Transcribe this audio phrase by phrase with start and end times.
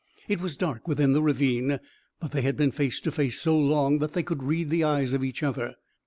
[0.27, 1.79] It was dark within the ravine,
[2.19, 5.13] but they had been face to face so long that they could read the eyes
[5.13, 5.75] of each other.